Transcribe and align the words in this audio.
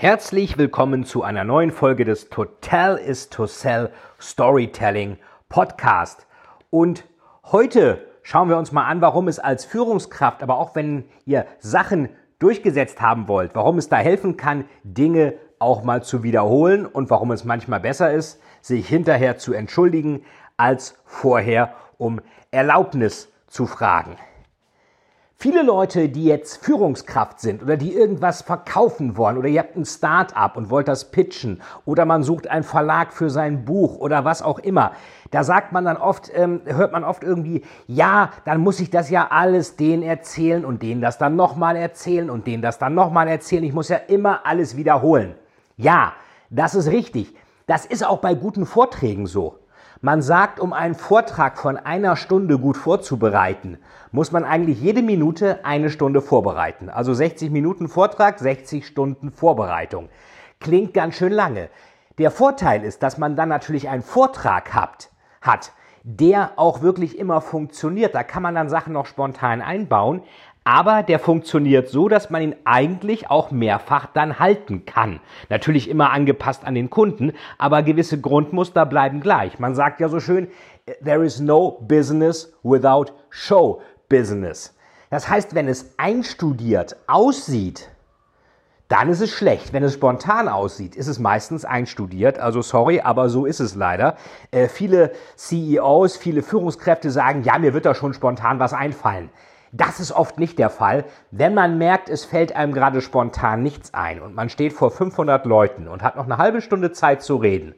Herzlich 0.00 0.56
willkommen 0.56 1.04
zu 1.04 1.24
einer 1.24 1.44
neuen 1.44 1.70
Folge 1.70 2.06
des 2.06 2.30
Total 2.30 2.96
is 2.96 3.28
to 3.28 3.44
Sell 3.44 3.90
Storytelling 4.18 5.18
Podcast. 5.50 6.26
Und 6.70 7.04
heute 7.44 8.08
schauen 8.22 8.48
wir 8.48 8.56
uns 8.56 8.72
mal 8.72 8.86
an, 8.86 9.02
warum 9.02 9.28
es 9.28 9.38
als 9.38 9.66
Führungskraft, 9.66 10.42
aber 10.42 10.56
auch 10.56 10.74
wenn 10.74 11.04
ihr 11.26 11.44
Sachen 11.58 12.08
durchgesetzt 12.38 13.02
haben 13.02 13.28
wollt, 13.28 13.54
warum 13.54 13.76
es 13.76 13.90
da 13.90 13.98
helfen 13.98 14.38
kann, 14.38 14.64
Dinge 14.84 15.34
auch 15.58 15.84
mal 15.84 16.02
zu 16.02 16.22
wiederholen 16.22 16.86
und 16.86 17.10
warum 17.10 17.30
es 17.30 17.44
manchmal 17.44 17.80
besser 17.80 18.10
ist, 18.10 18.40
sich 18.62 18.88
hinterher 18.88 19.36
zu 19.36 19.52
entschuldigen, 19.52 20.24
als 20.56 20.96
vorher 21.04 21.74
um 21.98 22.22
Erlaubnis 22.50 23.30
zu 23.48 23.66
fragen. 23.66 24.16
Viele 25.42 25.62
Leute, 25.62 26.10
die 26.10 26.26
jetzt 26.26 26.62
Führungskraft 26.62 27.40
sind 27.40 27.62
oder 27.62 27.78
die 27.78 27.94
irgendwas 27.94 28.42
verkaufen 28.42 29.16
wollen 29.16 29.38
oder 29.38 29.48
ihr 29.48 29.60
habt 29.60 29.74
ein 29.74 29.86
Start-up 29.86 30.54
und 30.58 30.68
wollt 30.68 30.86
das 30.86 31.10
pitchen 31.10 31.62
oder 31.86 32.04
man 32.04 32.22
sucht 32.22 32.46
einen 32.46 32.62
Verlag 32.62 33.10
für 33.14 33.30
sein 33.30 33.64
Buch 33.64 33.96
oder 33.96 34.26
was 34.26 34.42
auch 34.42 34.58
immer, 34.58 34.92
da 35.30 35.42
sagt 35.42 35.72
man 35.72 35.86
dann 35.86 35.96
oft, 35.96 36.30
ähm, 36.34 36.60
hört 36.66 36.92
man 36.92 37.04
oft 37.04 37.24
irgendwie, 37.24 37.64
ja, 37.86 38.32
dann 38.44 38.60
muss 38.60 38.80
ich 38.80 38.90
das 38.90 39.08
ja 39.08 39.28
alles 39.30 39.76
denen 39.76 40.02
erzählen 40.02 40.62
und 40.62 40.82
denen 40.82 41.00
das 41.00 41.16
dann 41.16 41.36
nochmal 41.36 41.74
erzählen 41.74 42.28
und 42.28 42.46
denen 42.46 42.62
das 42.62 42.78
dann 42.78 42.94
nochmal 42.94 43.26
erzählen. 43.26 43.64
Ich 43.64 43.72
muss 43.72 43.88
ja 43.88 43.96
immer 43.96 44.44
alles 44.44 44.76
wiederholen. 44.76 45.36
Ja, 45.78 46.12
das 46.50 46.74
ist 46.74 46.88
richtig. 46.88 47.34
Das 47.66 47.86
ist 47.86 48.06
auch 48.06 48.18
bei 48.18 48.34
guten 48.34 48.66
Vorträgen 48.66 49.26
so. 49.26 49.58
Man 50.02 50.22
sagt, 50.22 50.60
um 50.60 50.72
einen 50.72 50.94
Vortrag 50.94 51.58
von 51.58 51.76
einer 51.76 52.16
Stunde 52.16 52.58
gut 52.58 52.78
vorzubereiten, 52.78 53.76
muss 54.12 54.32
man 54.32 54.44
eigentlich 54.44 54.80
jede 54.80 55.02
Minute 55.02 55.62
eine 55.62 55.90
Stunde 55.90 56.22
vorbereiten. 56.22 56.88
Also 56.88 57.12
60 57.12 57.50
Minuten 57.50 57.86
Vortrag, 57.86 58.38
60 58.38 58.86
Stunden 58.86 59.30
Vorbereitung. 59.30 60.08
Klingt 60.58 60.94
ganz 60.94 61.16
schön 61.16 61.32
lange. 61.32 61.68
Der 62.16 62.30
Vorteil 62.30 62.82
ist, 62.82 63.02
dass 63.02 63.18
man 63.18 63.36
dann 63.36 63.50
natürlich 63.50 63.90
einen 63.90 64.02
Vortrag 64.02 64.72
hat, 64.72 65.10
hat, 65.42 65.72
der 66.02 66.52
auch 66.56 66.80
wirklich 66.80 67.18
immer 67.18 67.42
funktioniert. 67.42 68.14
Da 68.14 68.22
kann 68.22 68.42
man 68.42 68.54
dann 68.54 68.70
Sachen 68.70 68.94
noch 68.94 69.04
spontan 69.04 69.60
einbauen, 69.60 70.22
aber 70.70 71.02
der 71.02 71.18
funktioniert 71.18 71.88
so, 71.88 72.08
dass 72.08 72.30
man 72.30 72.42
ihn 72.42 72.54
eigentlich 72.64 73.28
auch 73.28 73.50
mehrfach 73.50 74.06
dann 74.06 74.38
halten 74.38 74.86
kann. 74.86 75.18
Natürlich 75.48 75.90
immer 75.90 76.12
angepasst 76.12 76.64
an 76.64 76.76
den 76.76 76.90
Kunden, 76.90 77.32
aber 77.58 77.82
gewisse 77.82 78.20
Grundmuster 78.20 78.86
bleiben 78.86 79.20
gleich. 79.20 79.58
Man 79.58 79.74
sagt 79.74 79.98
ja 79.98 80.08
so 80.08 80.20
schön, 80.20 80.46
there 81.04 81.24
is 81.24 81.40
no 81.40 81.72
business 81.88 82.52
without 82.62 83.06
show 83.30 83.82
business. 84.08 84.76
Das 85.10 85.28
heißt, 85.28 85.56
wenn 85.56 85.66
es 85.66 85.94
einstudiert 85.98 86.94
aussieht, 87.08 87.90
dann 88.86 89.08
ist 89.08 89.22
es 89.22 89.30
schlecht. 89.30 89.72
Wenn 89.72 89.82
es 89.82 89.94
spontan 89.94 90.46
aussieht, 90.46 90.94
ist 90.94 91.08
es 91.08 91.18
meistens 91.18 91.64
einstudiert. 91.64 92.38
Also 92.38 92.62
sorry, 92.62 93.00
aber 93.00 93.28
so 93.28 93.44
ist 93.44 93.58
es 93.58 93.74
leider. 93.74 94.14
Äh, 94.52 94.68
viele 94.68 95.10
CEOs, 95.34 96.16
viele 96.16 96.44
Führungskräfte 96.44 97.10
sagen, 97.10 97.42
ja, 97.42 97.58
mir 97.58 97.74
wird 97.74 97.86
da 97.86 97.94
schon 97.96 98.14
spontan 98.14 98.60
was 98.60 98.72
einfallen. 98.72 99.30
Das 99.72 100.00
ist 100.00 100.12
oft 100.12 100.38
nicht 100.38 100.58
der 100.58 100.70
Fall, 100.70 101.04
wenn 101.30 101.54
man 101.54 101.78
merkt, 101.78 102.08
es 102.08 102.24
fällt 102.24 102.56
einem 102.56 102.72
gerade 102.72 103.00
spontan 103.00 103.62
nichts 103.62 103.94
ein 103.94 104.20
und 104.20 104.34
man 104.34 104.48
steht 104.48 104.72
vor 104.72 104.90
500 104.90 105.46
Leuten 105.46 105.86
und 105.86 106.02
hat 106.02 106.16
noch 106.16 106.24
eine 106.24 106.38
halbe 106.38 106.60
Stunde 106.60 106.90
Zeit 106.92 107.22
zu 107.22 107.36
reden. 107.36 107.74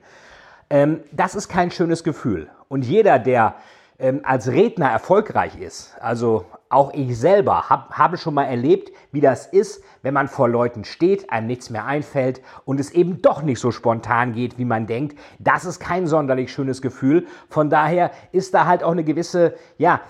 Ähm, 0.71 1.01
das 1.13 1.35
ist 1.35 1.49
kein 1.49 1.71
schönes 1.71 2.03
Gefühl. 2.03 2.49
Und 2.69 2.87
jeder, 2.87 3.19
der 3.19 3.57
ähm, 4.03 4.21
als 4.25 4.49
Redner 4.49 4.91
erfolgreich 4.91 5.59
ist, 5.59 5.97
also 6.01 6.45
auch 6.69 6.93
ich 6.93 7.17
selber 7.19 7.69
hab, 7.71 7.93
habe 7.93 8.17
schon 8.17 8.35
mal 8.35 8.45
erlebt, 8.45 8.91
wie 9.13 9.21
das 9.21 9.47
ist, 9.47 9.85
wenn 10.03 10.13
man 10.15 10.27
vor 10.27 10.49
Leuten 10.49 10.85
steht, 10.85 11.31
einem 11.31 11.47
nichts 11.47 11.71
mehr 11.71 11.87
einfällt 11.87 12.41
und 12.65 12.81
es 12.81 12.91
eben 12.91 13.23
doch 13.23 13.43
nicht 13.43 13.61
so 13.61 13.71
spontan 13.71 14.33
geht, 14.33 14.59
wie 14.59 14.65
man 14.65 14.87
denkt. 14.87 15.19
Das 15.39 15.65
ist 15.65 15.79
kein 15.79 16.07
sonderlich 16.07 16.53
schönes 16.53 16.83
Gefühl. 16.83 17.27
Von 17.49 17.71
daher 17.71 18.11
ist 18.33 18.55
da 18.55 18.67
halt 18.67 18.83
auch 18.83 18.91
eine 18.91 19.05
gewisse, 19.05 19.55
ja, 19.79 20.01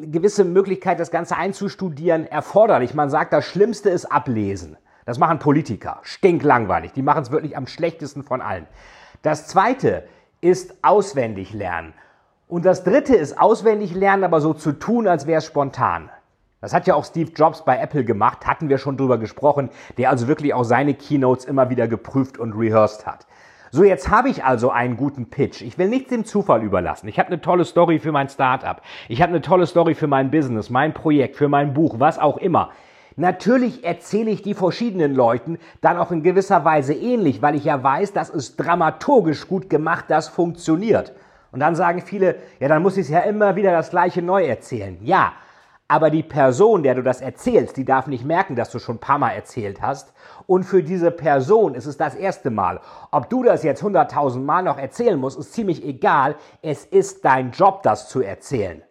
gewisse 0.00 0.44
Möglichkeit, 0.44 1.00
das 1.00 1.10
Ganze 1.10 1.36
einzustudieren, 1.36 2.26
erforderlich. 2.26 2.94
Man 2.94 3.10
sagt, 3.10 3.32
das 3.32 3.46
Schlimmste 3.46 3.90
ist 3.90 4.04
ablesen. 4.04 4.76
Das 5.06 5.18
machen 5.18 5.40
Politiker. 5.40 5.98
Stinklangweilig. 6.02 6.92
Die 6.92 7.02
machen 7.02 7.22
es 7.22 7.30
wirklich 7.32 7.56
am 7.56 7.66
schlechtesten 7.66 8.22
von 8.22 8.42
allen. 8.42 8.66
Das 9.22 9.48
zweite 9.48 10.04
ist 10.40 10.74
auswendig 10.82 11.52
lernen. 11.52 11.94
Und 12.50 12.64
das 12.64 12.82
dritte 12.82 13.14
ist 13.14 13.40
auswendig 13.40 13.94
lernen, 13.94 14.24
aber 14.24 14.40
so 14.40 14.52
zu 14.54 14.72
tun, 14.72 15.06
als 15.06 15.28
wäre 15.28 15.38
es 15.38 15.46
spontan. 15.46 16.10
Das 16.60 16.74
hat 16.74 16.88
ja 16.88 16.96
auch 16.96 17.04
Steve 17.04 17.30
Jobs 17.30 17.64
bei 17.64 17.78
Apple 17.78 18.04
gemacht, 18.04 18.44
hatten 18.44 18.68
wir 18.68 18.76
schon 18.76 18.96
drüber 18.96 19.18
gesprochen, 19.18 19.70
der 19.98 20.10
also 20.10 20.26
wirklich 20.26 20.52
auch 20.52 20.64
seine 20.64 20.94
Keynotes 20.94 21.44
immer 21.44 21.70
wieder 21.70 21.86
geprüft 21.86 22.38
und 22.38 22.52
rehearsed 22.54 23.06
hat. 23.06 23.28
So, 23.70 23.84
jetzt 23.84 24.10
habe 24.10 24.30
ich 24.30 24.44
also 24.44 24.70
einen 24.72 24.96
guten 24.96 25.30
Pitch. 25.30 25.62
Ich 25.62 25.78
will 25.78 25.88
nichts 25.88 26.10
dem 26.10 26.24
Zufall 26.24 26.64
überlassen. 26.64 27.06
Ich 27.06 27.20
habe 27.20 27.28
eine 27.28 27.40
tolle 27.40 27.64
Story 27.64 28.00
für 28.00 28.10
mein 28.10 28.28
Startup. 28.28 28.82
Ich 29.08 29.22
habe 29.22 29.30
eine 29.30 29.42
tolle 29.42 29.68
Story 29.68 29.94
für 29.94 30.08
mein 30.08 30.32
Business, 30.32 30.70
mein 30.70 30.92
Projekt, 30.92 31.36
für 31.36 31.48
mein 31.48 31.72
Buch, 31.72 32.00
was 32.00 32.18
auch 32.18 32.36
immer. 32.36 32.70
Natürlich 33.14 33.84
erzähle 33.84 34.32
ich 34.32 34.42
die 34.42 34.54
verschiedenen 34.54 35.14
Leuten 35.14 35.58
dann 35.82 35.98
auch 35.98 36.10
in 36.10 36.24
gewisser 36.24 36.64
Weise 36.64 36.94
ähnlich, 36.94 37.42
weil 37.42 37.54
ich 37.54 37.64
ja 37.64 37.80
weiß, 37.80 38.12
das 38.12 38.28
ist 38.28 38.56
dramaturgisch 38.56 39.46
gut 39.46 39.70
gemacht, 39.70 40.06
das 40.08 40.26
funktioniert. 40.28 41.12
Und 41.52 41.60
dann 41.60 41.74
sagen 41.74 42.00
viele, 42.00 42.36
ja, 42.58 42.68
dann 42.68 42.82
muss 42.82 42.96
ich 42.96 43.06
es 43.06 43.10
ja 43.10 43.20
immer 43.20 43.56
wieder 43.56 43.72
das 43.72 43.90
gleiche 43.90 44.22
neu 44.22 44.44
erzählen. 44.44 44.98
Ja, 45.02 45.32
aber 45.90 46.10
die 46.10 46.22
Person, 46.22 46.84
der 46.84 46.94
du 46.94 47.02
das 47.02 47.20
erzählst, 47.20 47.76
die 47.76 47.84
darf 47.84 48.06
nicht 48.06 48.24
merken, 48.24 48.54
dass 48.54 48.70
du 48.70 48.78
schon 48.78 48.96
ein 48.96 49.00
paar 49.00 49.18
Mal 49.18 49.32
erzählt 49.32 49.82
hast. 49.82 50.12
Und 50.46 50.62
für 50.62 50.84
diese 50.84 51.10
Person 51.10 51.74
ist 51.74 51.86
es 51.86 51.96
das 51.96 52.14
erste 52.14 52.50
Mal. 52.50 52.80
Ob 53.10 53.28
du 53.28 53.42
das 53.42 53.64
jetzt 53.64 53.82
hunderttausend 53.82 54.46
Mal 54.46 54.62
noch 54.62 54.78
erzählen 54.78 55.18
musst, 55.18 55.36
ist 55.36 55.52
ziemlich 55.52 55.84
egal. 55.84 56.36
Es 56.62 56.84
ist 56.84 57.24
dein 57.24 57.50
Job, 57.50 57.82
das 57.82 58.08
zu 58.08 58.22
erzählen. 58.22 58.84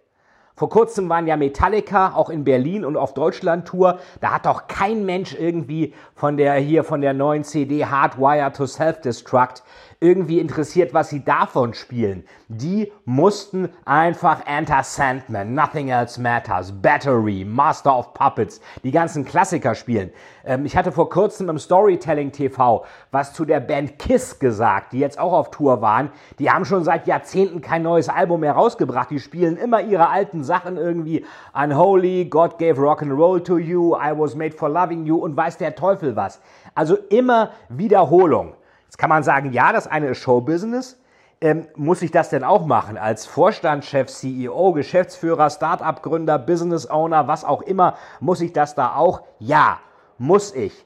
Vor 0.59 0.69
kurzem 0.69 1.07
waren 1.07 1.25
ja 1.25 1.37
Metallica 1.37 2.15
auch 2.15 2.29
in 2.29 2.43
Berlin 2.43 2.83
und 2.83 2.97
auf 2.97 3.13
Deutschland-Tour. 3.13 3.99
Da 4.19 4.31
hat 4.31 4.45
doch 4.45 4.67
kein 4.67 5.05
Mensch 5.05 5.33
irgendwie 5.33 5.93
von 6.15 6.35
der 6.35 6.55
hier 6.55 6.83
von 6.83 6.99
der 6.99 7.13
neuen 7.13 7.45
CD 7.45 7.85
Hardwire 7.85 8.51
to 8.51 8.65
Self-Destruct 8.65 9.63
irgendwie 10.01 10.39
interessiert, 10.39 10.93
was 10.93 11.09
sie 11.09 11.25
davon 11.25 11.73
spielen. 11.73 12.23
Die 12.47 12.91
mussten 13.03 13.67
einfach 13.83 14.45
Enter 14.45 14.81
Sandman, 14.81 15.53
Nothing 15.53 15.89
Else 15.89 16.21
Matters, 16.21 16.71
Battery, 16.71 17.43
Master 17.43 17.97
of 17.97 18.13
Puppets, 18.13 18.61
die 18.83 18.91
ganzen 18.91 19.25
Klassiker 19.25 19.75
spielen. 19.75 20.11
Ähm, 20.45 20.65
ich 20.65 20.77
hatte 20.77 20.93
vor 20.93 21.09
kurzem 21.09 21.49
im 21.49 21.59
Storytelling 21.59 22.31
TV 22.31 22.85
was 23.11 23.33
zu 23.33 23.43
der 23.43 23.59
Band 23.59 23.99
Kiss 23.99 24.39
gesagt, 24.39 24.93
die 24.93 24.99
jetzt 24.99 25.19
auch 25.19 25.33
auf 25.33 25.51
Tour 25.51 25.81
waren. 25.81 26.11
Die 26.39 26.49
haben 26.49 26.63
schon 26.63 26.85
seit 26.85 27.05
Jahrzehnten 27.05 27.59
kein 27.59 27.83
neues 27.83 28.07
Album 28.07 28.39
mehr 28.39 28.53
rausgebracht. 28.53 29.09
Die 29.11 29.19
spielen 29.19 29.57
immer 29.57 29.81
ihre 29.81 30.09
alten 30.09 30.45
Sachen 30.45 30.77
irgendwie. 30.77 31.25
Unholy, 31.53 32.23
God 32.25 32.57
gave 32.57 32.79
rock 32.79 33.01
and 33.01 33.11
roll 33.11 33.43
to 33.43 33.57
you, 33.57 33.95
I 33.95 34.17
was 34.17 34.33
made 34.33 34.55
for 34.55 34.69
loving 34.69 35.05
you 35.05 35.17
und 35.17 35.35
weiß 35.35 35.57
der 35.57 35.75
Teufel 35.75 36.15
was. 36.15 36.39
Also 36.73 36.95
immer 37.09 37.51
Wiederholung. 37.67 38.53
Kann 38.99 39.09
man 39.09 39.23
sagen, 39.23 39.53
ja, 39.53 39.71
das 39.71 39.87
eine 39.87 40.09
ist 40.09 40.17
Showbusiness. 40.17 40.99
Ähm, 41.39 41.67
muss 41.77 42.01
ich 42.01 42.11
das 42.11 42.29
denn 42.29 42.43
auch 42.43 42.65
machen 42.65 42.97
als 42.97 43.25
Vorstandschef, 43.25 44.07
CEO, 44.07 44.73
Geschäftsführer, 44.73 45.49
Startup-Gründer, 45.49 46.37
Business 46.37 46.89
Owner, 46.89 47.29
was 47.29 47.45
auch 47.45 47.61
immer? 47.61 47.95
Muss 48.19 48.41
ich 48.41 48.51
das 48.51 48.75
da 48.75 48.95
auch? 48.95 49.21
Ja, 49.39 49.79
muss 50.17 50.53
ich. 50.53 50.85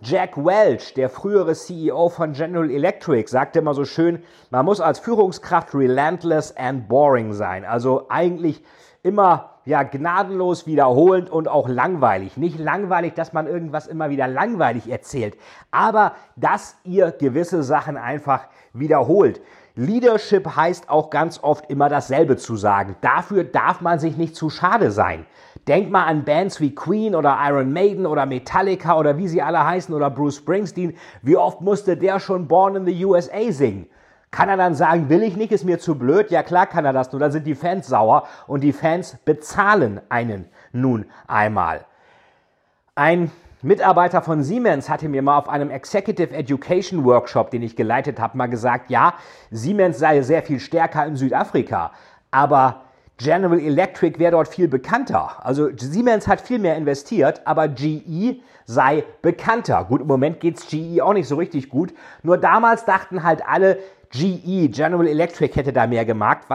Jack 0.00 0.36
Welch, 0.36 0.94
der 0.94 1.10
frühere 1.10 1.54
CEO 1.54 2.10
von 2.10 2.32
General 2.32 2.70
Electric, 2.70 3.28
sagte 3.28 3.58
immer 3.58 3.74
so 3.74 3.84
schön, 3.84 4.22
man 4.50 4.64
muss 4.64 4.80
als 4.80 5.00
Führungskraft 5.00 5.74
relentless 5.74 6.56
and 6.56 6.86
boring 6.88 7.32
sein. 7.32 7.64
Also 7.64 8.06
eigentlich 8.08 8.62
immer 9.02 9.47
ja 9.68 9.82
gnadenlos 9.82 10.66
wiederholend 10.66 11.28
und 11.28 11.46
auch 11.46 11.68
langweilig. 11.68 12.38
Nicht 12.38 12.58
langweilig, 12.58 13.12
dass 13.12 13.34
man 13.34 13.46
irgendwas 13.46 13.86
immer 13.86 14.08
wieder 14.08 14.26
langweilig 14.26 14.90
erzählt, 14.90 15.36
aber 15.70 16.14
dass 16.36 16.78
ihr 16.84 17.10
gewisse 17.10 17.62
Sachen 17.62 17.98
einfach 17.98 18.46
wiederholt. 18.72 19.42
Leadership 19.74 20.56
heißt 20.56 20.88
auch 20.88 21.10
ganz 21.10 21.40
oft 21.42 21.70
immer 21.70 21.90
dasselbe 21.90 22.38
zu 22.38 22.56
sagen. 22.56 22.96
Dafür 23.02 23.44
darf 23.44 23.82
man 23.82 23.98
sich 23.98 24.16
nicht 24.16 24.34
zu 24.34 24.48
schade 24.48 24.90
sein. 24.90 25.26
Denk 25.68 25.90
mal 25.90 26.04
an 26.04 26.24
Bands 26.24 26.60
wie 26.62 26.74
Queen 26.74 27.14
oder 27.14 27.38
Iron 27.42 27.70
Maiden 27.70 28.06
oder 28.06 28.24
Metallica 28.24 28.98
oder 28.98 29.18
wie 29.18 29.28
sie 29.28 29.42
alle 29.42 29.64
heißen 29.64 29.94
oder 29.94 30.08
Bruce 30.08 30.36
Springsteen. 30.36 30.96
Wie 31.20 31.36
oft 31.36 31.60
musste 31.60 31.94
der 31.98 32.20
schon 32.20 32.48
Born 32.48 32.74
in 32.74 32.86
the 32.86 33.04
USA 33.04 33.52
singen? 33.52 33.86
Kann 34.30 34.48
er 34.48 34.56
dann 34.56 34.74
sagen, 34.74 35.08
will 35.08 35.22
ich 35.22 35.36
nicht, 35.36 35.52
ist 35.52 35.64
mir 35.64 35.78
zu 35.78 35.94
blöd? 35.94 36.30
Ja 36.30 36.42
klar 36.42 36.66
kann 36.66 36.84
er 36.84 36.92
das, 36.92 37.12
nur 37.12 37.20
dann 37.20 37.32
sind 37.32 37.46
die 37.46 37.54
Fans 37.54 37.86
sauer 37.86 38.28
und 38.46 38.62
die 38.62 38.72
Fans 38.72 39.16
bezahlen 39.24 40.00
einen 40.08 40.46
nun 40.72 41.06
einmal. 41.26 41.84
Ein 42.94 43.30
Mitarbeiter 43.62 44.22
von 44.22 44.42
Siemens 44.42 44.88
hatte 44.88 45.08
mir 45.08 45.22
mal 45.22 45.38
auf 45.38 45.48
einem 45.48 45.70
Executive 45.70 46.34
Education 46.34 47.04
Workshop, 47.04 47.50
den 47.50 47.62
ich 47.62 47.74
geleitet 47.74 48.20
habe, 48.20 48.36
mal 48.36 48.48
gesagt, 48.48 48.90
ja, 48.90 49.14
Siemens 49.50 49.98
sei 49.98 50.20
sehr 50.22 50.42
viel 50.42 50.60
stärker 50.60 51.06
in 51.06 51.16
Südafrika, 51.16 51.92
aber 52.30 52.82
General 53.16 53.58
Electric 53.58 54.20
wäre 54.20 54.32
dort 54.32 54.46
viel 54.46 54.68
bekannter. 54.68 55.44
Also 55.44 55.70
Siemens 55.76 56.28
hat 56.28 56.40
viel 56.40 56.60
mehr 56.60 56.76
investiert, 56.76 57.42
aber 57.46 57.66
GE 57.66 58.40
sei 58.64 59.02
bekannter. 59.22 59.84
Gut, 59.88 60.02
im 60.02 60.06
Moment 60.06 60.38
geht's 60.38 60.68
GE 60.68 61.02
auch 61.02 61.14
nicht 61.14 61.26
so 61.26 61.34
richtig 61.34 61.68
gut. 61.68 61.92
Nur 62.22 62.38
damals 62.38 62.84
dachten 62.84 63.24
halt 63.24 63.42
alle, 63.44 63.78
GE, 64.10 64.68
General 64.68 65.06
Electric, 65.06 65.54
hätte 65.54 65.72
da 65.72 65.86
mehr 65.86 66.04
gemacht, 66.04 66.46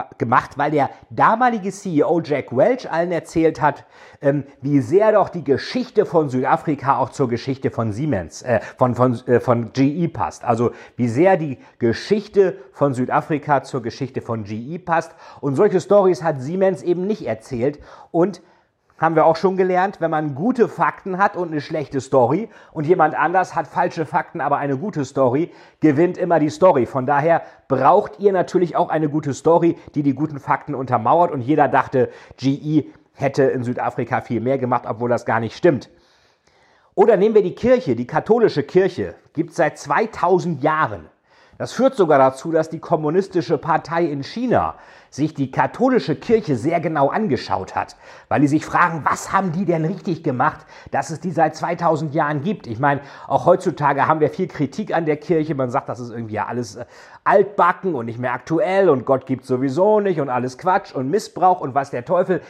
weil 0.56 0.70
der 0.70 0.90
damalige 1.10 1.70
CEO 1.70 2.20
Jack 2.20 2.56
Welch 2.56 2.90
allen 2.90 3.12
erzählt 3.12 3.60
hat, 3.60 3.84
ähm, 4.20 4.44
wie 4.60 4.80
sehr 4.80 5.12
doch 5.12 5.28
die 5.28 5.44
Geschichte 5.44 6.06
von 6.06 6.28
Südafrika 6.28 6.98
auch 6.98 7.10
zur 7.10 7.28
Geschichte 7.28 7.70
von 7.70 7.92
Siemens, 7.92 8.42
äh, 8.42 8.60
von, 8.76 8.94
von, 8.94 9.14
äh, 9.26 9.40
von 9.40 9.72
GE 9.72 10.08
passt. 10.08 10.44
Also 10.44 10.72
wie 10.96 11.08
sehr 11.08 11.36
die 11.36 11.58
Geschichte 11.78 12.56
von 12.72 12.94
Südafrika 12.94 13.62
zur 13.62 13.82
Geschichte 13.82 14.20
von 14.20 14.44
GE 14.44 14.78
passt. 14.78 15.14
Und 15.40 15.56
solche 15.56 15.80
Stories 15.80 16.22
hat 16.22 16.40
Siemens 16.40 16.82
eben 16.82 17.06
nicht 17.06 17.26
erzählt. 17.26 17.78
Und 18.10 18.42
haben 19.04 19.14
wir 19.14 19.26
auch 19.26 19.36
schon 19.36 19.56
gelernt, 19.56 20.00
wenn 20.00 20.10
man 20.10 20.34
gute 20.34 20.66
Fakten 20.66 21.18
hat 21.18 21.36
und 21.36 21.52
eine 21.52 21.60
schlechte 21.60 22.00
Story 22.00 22.48
und 22.72 22.86
jemand 22.86 23.14
anders 23.14 23.54
hat 23.54 23.68
falsche 23.68 24.06
Fakten, 24.06 24.40
aber 24.40 24.56
eine 24.56 24.78
gute 24.78 25.04
Story, 25.04 25.52
gewinnt 25.80 26.16
immer 26.16 26.40
die 26.40 26.48
Story. 26.48 26.86
Von 26.86 27.04
daher 27.04 27.42
braucht 27.68 28.18
ihr 28.18 28.32
natürlich 28.32 28.76
auch 28.76 28.88
eine 28.88 29.08
gute 29.08 29.34
Story, 29.34 29.76
die 29.94 30.02
die 30.02 30.14
guten 30.14 30.40
Fakten 30.40 30.74
untermauert 30.74 31.30
und 31.30 31.42
jeder 31.42 31.68
dachte, 31.68 32.10
GE 32.38 32.86
hätte 33.12 33.44
in 33.44 33.62
Südafrika 33.62 34.22
viel 34.22 34.40
mehr 34.40 34.58
gemacht, 34.58 34.84
obwohl 34.88 35.10
das 35.10 35.26
gar 35.26 35.38
nicht 35.38 35.56
stimmt. 35.56 35.90
Oder 36.94 37.16
nehmen 37.16 37.34
wir 37.34 37.42
die 37.42 37.54
Kirche, 37.54 37.96
die 37.96 38.06
katholische 38.06 38.62
Kirche, 38.62 39.16
gibt 39.34 39.50
es 39.50 39.56
seit 39.56 39.78
2000 39.78 40.62
Jahren. 40.62 41.10
Das 41.58 41.72
führt 41.72 41.94
sogar 41.94 42.18
dazu, 42.18 42.50
dass 42.50 42.68
die 42.68 42.80
kommunistische 42.80 43.58
Partei 43.58 44.04
in 44.04 44.22
China 44.22 44.74
sich 45.10 45.32
die 45.32 45.52
katholische 45.52 46.16
Kirche 46.16 46.56
sehr 46.56 46.80
genau 46.80 47.08
angeschaut 47.08 47.76
hat, 47.76 47.94
weil 48.28 48.40
die 48.40 48.48
sich 48.48 48.66
fragen, 48.66 49.04
was 49.04 49.32
haben 49.32 49.52
die 49.52 49.64
denn 49.64 49.84
richtig 49.84 50.24
gemacht, 50.24 50.66
dass 50.90 51.10
es 51.10 51.20
die 51.20 51.30
seit 51.30 51.54
2000 51.54 52.12
Jahren 52.14 52.42
gibt. 52.42 52.66
Ich 52.66 52.80
meine, 52.80 53.00
auch 53.28 53.46
heutzutage 53.46 54.08
haben 54.08 54.18
wir 54.18 54.30
viel 54.30 54.48
Kritik 54.48 54.92
an 54.92 55.06
der 55.06 55.16
Kirche. 55.16 55.54
Man 55.54 55.70
sagt, 55.70 55.88
das 55.88 56.00
ist 56.00 56.10
irgendwie 56.10 56.40
alles 56.40 56.74
äh, 56.74 56.84
altbacken 57.22 57.94
und 57.94 58.06
nicht 58.06 58.18
mehr 58.18 58.32
aktuell 58.32 58.88
und 58.88 59.04
Gott 59.04 59.24
gibt 59.26 59.44
sowieso 59.44 60.00
nicht 60.00 60.20
und 60.20 60.30
alles 60.30 60.58
Quatsch 60.58 60.92
und 60.92 61.08
Missbrauch 61.08 61.60
und 61.60 61.76
was 61.76 61.90
der 61.90 62.04
Teufel. 62.04 62.40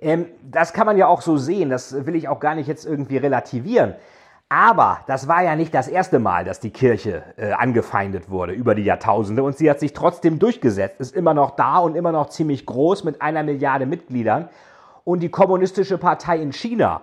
Ähm, 0.00 0.26
das 0.42 0.72
kann 0.72 0.86
man 0.86 0.96
ja 0.96 1.06
auch 1.06 1.22
so 1.22 1.36
sehen. 1.36 1.70
Das 1.70 2.04
will 2.04 2.16
ich 2.16 2.28
auch 2.28 2.40
gar 2.40 2.56
nicht 2.56 2.66
jetzt 2.66 2.84
irgendwie 2.84 3.18
relativieren. 3.18 3.94
Aber 4.50 5.00
das 5.06 5.28
war 5.28 5.42
ja 5.42 5.56
nicht 5.56 5.74
das 5.74 5.88
erste 5.88 6.18
Mal, 6.18 6.44
dass 6.44 6.58
die 6.58 6.70
Kirche 6.70 7.22
äh, 7.36 7.52
angefeindet 7.52 8.30
wurde 8.30 8.54
über 8.54 8.74
die 8.74 8.82
Jahrtausende 8.84 9.42
und 9.42 9.58
sie 9.58 9.68
hat 9.68 9.78
sich 9.78 9.92
trotzdem 9.92 10.38
durchgesetzt, 10.38 11.00
ist 11.00 11.14
immer 11.14 11.34
noch 11.34 11.50
da 11.56 11.78
und 11.78 11.96
immer 11.96 12.12
noch 12.12 12.30
ziemlich 12.30 12.64
groß 12.64 13.04
mit 13.04 13.20
einer 13.20 13.42
Milliarde 13.42 13.84
Mitgliedern. 13.84 14.48
Und 15.04 15.20
die 15.20 15.28
Kommunistische 15.28 15.98
Partei 15.98 16.38
in 16.38 16.52
China 16.52 17.02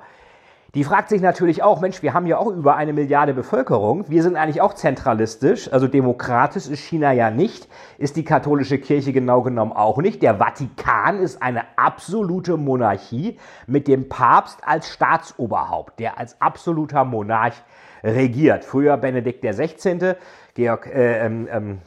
die 0.76 0.84
fragt 0.84 1.08
sich 1.08 1.22
natürlich 1.22 1.64
auch, 1.64 1.80
Mensch, 1.80 2.04
wir 2.04 2.14
haben 2.14 2.28
ja 2.28 2.38
auch 2.38 2.48
über 2.48 2.76
eine 2.76 2.92
Milliarde 2.92 3.34
Bevölkerung. 3.34 4.10
Wir 4.10 4.22
sind 4.22 4.36
eigentlich 4.36 4.60
auch 4.60 4.74
zentralistisch, 4.74 5.72
also 5.72 5.88
demokratisch 5.88 6.68
ist 6.68 6.82
China 6.82 7.14
ja 7.14 7.32
nicht, 7.32 7.70
ist 7.98 8.18
die 8.18 8.26
katholische 8.26 8.78
Kirche 8.78 9.14
genau 9.14 9.42
genommen 9.42 9.72
auch 9.72 10.00
nicht. 10.00 10.22
Der 10.22 10.36
Vatikan 10.36 11.20
ist 11.20 11.42
eine 11.42 11.64
absolute 11.78 12.58
Monarchie 12.58 13.40
mit 13.68 13.88
dem 13.88 14.10
Papst 14.10 14.60
als 14.68 14.90
Staatsoberhaupt, 14.90 15.98
der 15.98 16.20
als 16.20 16.42
absoluter 16.42 17.06
Monarch 17.06 17.56
regiert. 18.04 18.66
Früher 18.66 18.98
Benedikt 18.98 19.46
XVI., 19.46 20.16
Georg, 20.56 20.88
äh, 20.88 21.26
ähm, 21.26 21.48
ähm, 21.50 21.82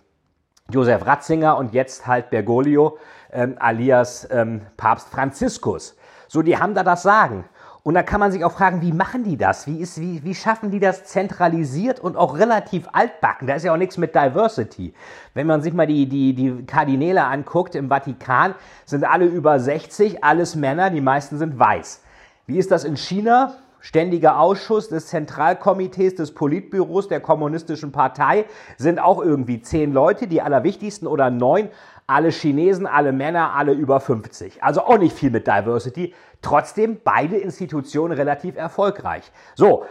Josef 0.70 1.06
Ratzinger 1.06 1.58
und 1.58 1.74
jetzt 1.74 2.06
halt 2.06 2.30
Bergoglio 2.30 2.96
ähm, 3.32 3.56
alias 3.58 4.26
ähm, 4.30 4.62
Papst 4.78 5.10
Franziskus. 5.10 5.94
So, 6.26 6.40
die 6.40 6.56
haben 6.56 6.74
da 6.74 6.82
das 6.82 7.02
Sagen. 7.02 7.44
Und 7.82 7.94
da 7.94 8.02
kann 8.02 8.20
man 8.20 8.32
sich 8.32 8.44
auch 8.44 8.52
fragen, 8.52 8.82
wie 8.82 8.92
machen 8.92 9.24
die 9.24 9.36
das? 9.36 9.66
Wie, 9.66 9.80
ist, 9.80 10.00
wie, 10.00 10.22
wie 10.24 10.34
schaffen 10.34 10.70
die 10.70 10.80
das 10.80 11.04
zentralisiert 11.04 12.00
und 12.00 12.16
auch 12.16 12.36
relativ 12.36 12.88
altbacken? 12.92 13.46
Da 13.46 13.54
ist 13.54 13.64
ja 13.64 13.72
auch 13.72 13.78
nichts 13.78 13.96
mit 13.96 14.14
Diversity. 14.14 14.92
Wenn 15.34 15.46
man 15.46 15.62
sich 15.62 15.72
mal 15.72 15.86
die, 15.86 16.06
die, 16.06 16.34
die 16.34 16.66
Kardinäle 16.66 17.24
anguckt 17.24 17.74
im 17.74 17.88
Vatikan, 17.88 18.54
sind 18.84 19.04
alle 19.04 19.26
über 19.26 19.58
60, 19.60 20.24
alles 20.24 20.56
Männer, 20.56 20.90
die 20.90 21.00
meisten 21.00 21.38
sind 21.38 21.58
weiß. 21.58 22.02
Wie 22.46 22.58
ist 22.58 22.70
das 22.70 22.84
in 22.84 22.96
China? 22.96 23.54
Ständiger 23.80 24.40
Ausschuss 24.40 24.88
des 24.88 25.06
Zentralkomitees 25.06 26.16
des 26.16 26.34
Politbüros 26.34 27.08
der 27.08 27.20
Kommunistischen 27.20 27.92
Partei 27.92 28.44
sind 28.76 28.98
auch 28.98 29.22
irgendwie 29.22 29.62
zehn 29.62 29.92
Leute, 29.92 30.26
die 30.26 30.42
allerwichtigsten 30.42 31.06
oder 31.06 31.30
neun, 31.30 31.68
alle 32.06 32.30
Chinesen, 32.30 32.86
alle 32.86 33.12
Männer, 33.12 33.54
alle 33.54 33.72
über 33.72 34.00
50. 34.00 34.62
Also 34.64 34.82
auch 34.82 34.98
nicht 34.98 35.14
viel 35.14 35.30
mit 35.30 35.46
Diversity. 35.46 36.14
Trotzdem 36.40 37.00
beide 37.04 37.36
Institutionen 37.36 38.16
relativ 38.16 38.56
erfolgreich. 38.56 39.30
So, 39.54 39.84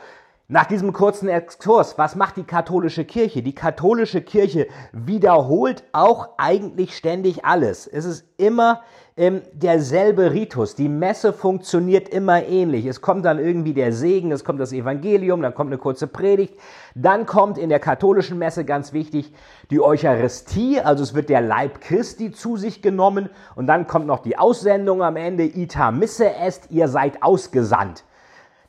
nach 0.49 0.65
diesem 0.65 0.93
kurzen 0.93 1.27
Exkurs, 1.27 1.97
was 1.97 2.15
macht 2.15 2.37
die 2.37 2.45
katholische 2.45 3.03
Kirche? 3.03 3.43
Die 3.43 3.53
katholische 3.53 4.21
Kirche 4.21 4.67
wiederholt 4.93 5.83
auch 5.91 6.29
eigentlich 6.37 6.95
ständig 6.95 7.43
alles. 7.43 7.85
Es 7.85 8.05
ist 8.05 8.25
immer 8.37 8.81
ähm, 9.17 9.41
derselbe 9.51 10.31
Ritus. 10.31 10.75
Die 10.75 10.87
Messe 10.87 11.33
funktioniert 11.33 12.07
immer 12.07 12.45
ähnlich. 12.45 12.85
Es 12.85 13.01
kommt 13.01 13.25
dann 13.25 13.39
irgendwie 13.39 13.73
der 13.73 13.91
Segen, 13.91 14.31
es 14.31 14.45
kommt 14.45 14.61
das 14.61 14.71
Evangelium, 14.71 15.41
dann 15.41 15.53
kommt 15.53 15.67
eine 15.67 15.79
kurze 15.79 16.07
Predigt. 16.07 16.53
Dann 16.95 17.25
kommt 17.25 17.57
in 17.57 17.67
der 17.67 17.79
katholischen 17.79 18.37
Messe 18.37 18.63
ganz 18.63 18.93
wichtig 18.93 19.33
die 19.69 19.81
Eucharistie, 19.81 20.79
also 20.79 21.03
es 21.03 21.13
wird 21.13 21.27
der 21.27 21.41
Leib 21.41 21.81
Christi 21.81 22.31
zu 22.31 22.55
sich 22.55 22.81
genommen 22.81 23.29
und 23.55 23.67
dann 23.67 23.85
kommt 23.85 24.07
noch 24.07 24.19
die 24.19 24.37
Aussendung 24.37 25.03
am 25.03 25.17
Ende, 25.17 25.43
ita 25.43 25.91
misse 25.91 26.33
est, 26.33 26.71
ihr 26.71 26.87
seid 26.87 27.21
ausgesandt. 27.21 28.05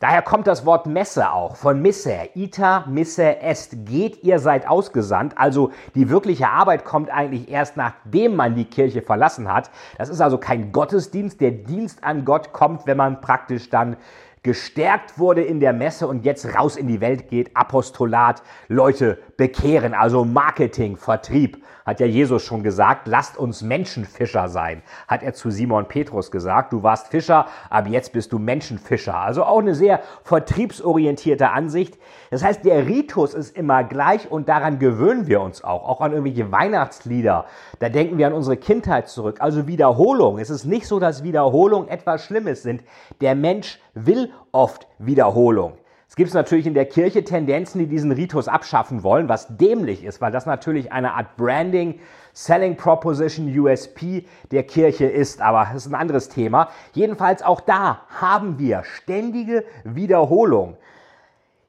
Daher 0.01 0.23
kommt 0.23 0.47
das 0.47 0.65
Wort 0.65 0.87
Messe 0.87 1.33
auch 1.33 1.57
von 1.57 1.83
Misser. 1.83 2.37
Ita 2.37 2.85
misse 2.87 3.41
est. 3.41 3.85
Geht, 3.85 4.23
ihr 4.23 4.39
seid 4.39 4.69
ausgesandt. 4.69 5.37
Also 5.37 5.73
die 5.97 6.09
wirkliche 6.09 6.49
Arbeit 6.49 6.85
kommt 6.85 7.11
eigentlich 7.11 7.51
erst 7.51 7.77
nachdem 7.77 8.37
man 8.37 8.55
die 8.55 8.67
Kirche 8.67 9.03
verlassen 9.03 9.53
hat. 9.53 9.73
Das 9.97 10.09
ist 10.09 10.21
also 10.21 10.39
kein 10.39 10.71
Gottesdienst. 10.71 11.41
Der 11.41 11.51
Dienst 11.51 12.05
an 12.05 12.25
Gott 12.25 12.53
kommt, 12.53 12.87
wenn 12.87 12.97
man 12.97 13.21
praktisch 13.21 13.71
dann 13.71 13.97
gestärkt 14.45 15.19
wurde 15.19 15.43
in 15.43 15.59
der 15.59 15.73
Messe 15.73 16.07
und 16.07 16.25
jetzt 16.25 16.47
raus 16.55 16.77
in 16.77 16.87
die 16.87 17.01
Welt 17.01 17.29
geht, 17.29 17.57
Apostolat, 17.57 18.45
Leute 18.69 19.19
bekehren, 19.39 19.95
also 19.95 20.25
Marketing, 20.25 20.97
Vertrieb, 20.97 21.63
hat 21.87 22.01
ja 22.01 22.07
Jesus 22.07 22.43
schon 22.43 22.63
gesagt, 22.63 23.07
lasst 23.07 23.39
uns 23.39 23.63
Menschenfischer 23.63 24.49
sein, 24.49 24.83
hat 25.07 25.23
er 25.23 25.33
zu 25.33 25.51
Simon 25.51 25.87
Petrus 25.87 26.31
gesagt, 26.31 26.75
du 26.75 26.83
warst 26.83 27.07
Fischer, 27.07 27.47
aber 27.71 27.89
jetzt 27.89 28.13
bist 28.13 28.33
du 28.33 28.39
Menschenfischer. 28.39 29.17
Also 29.17 29.45
auch 29.45 29.61
eine 29.61 29.75
sehr 29.75 30.01
vertriebsorientierte 30.25 31.51
Ansicht. 31.51 31.97
Das 32.31 32.45
heißt, 32.45 32.65
der 32.65 32.87
Ritus 32.87 33.33
ist 33.33 33.57
immer 33.57 33.85
gleich 33.85 34.31
und 34.31 34.49
daran 34.49 34.81
gewöhnen 34.81 35.29
wir 35.29 35.41
uns 35.41 35.65
auch, 35.65 35.89
auch 35.89 36.01
an 36.03 36.13
irgendwelche 36.13 36.53
Weihnachtslieder. 36.53 37.47
Da 37.79 37.89
denken 37.89 38.19
wir 38.19 38.27
an 38.27 38.35
unsere 38.35 38.57
Kindheit 38.57 39.09
zurück. 39.09 39.37
Also 39.41 39.67
Wiederholung. 39.67 40.39
Es 40.39 40.51
ist 40.51 40.65
nicht 40.65 40.87
so, 40.87 40.99
dass 40.99 41.23
Wiederholung 41.23 41.89
etwas 41.89 42.25
Schlimmes 42.25 42.65
sind. 42.65 42.83
Der 43.21 43.35
Mensch 43.35 43.79
will 43.95 44.31
oft 44.53 44.89
Wiederholung. 44.99 45.79
Es 46.09 46.17
gibt 46.17 46.33
natürlich 46.33 46.67
in 46.67 46.73
der 46.73 46.87
Kirche 46.87 47.23
Tendenzen, 47.23 47.79
die 47.81 47.87
diesen 47.87 48.11
Ritus 48.13 48.49
abschaffen 48.49 49.03
wollen, 49.03 49.29
was 49.29 49.47
dämlich 49.59 50.05
ist, 50.05 50.23
weil 50.23 50.33
das 50.33 50.47
natürlich 50.47 50.91
eine 50.91 51.13
Art 51.13 51.37
Branding, 51.37 52.01
Selling 52.33 52.77
Proposition, 52.77 53.47
USP 53.47 54.25
der 54.51 54.63
Kirche 54.63 55.05
ist. 55.05 55.43
Aber 55.43 55.69
das 55.71 55.85
ist 55.85 55.93
ein 55.93 55.95
anderes 55.95 56.31
Thema. 56.31 56.71
Jedenfalls 56.95 57.43
auch 57.43 57.61
da 57.61 58.07
haben 58.09 58.59
wir 58.59 58.85
ständige 58.85 59.65
Wiederholung. 59.85 60.79